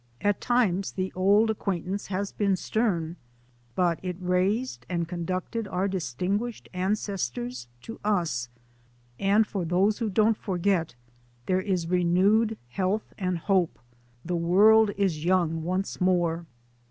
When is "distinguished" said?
5.87-6.67